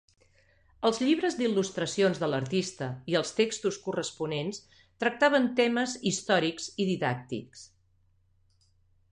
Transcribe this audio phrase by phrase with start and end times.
[0.87, 4.63] Els llibres d'il·lustracions de l'artista i els textos corresponents
[5.05, 7.67] tractaven temes històrics i didàctics.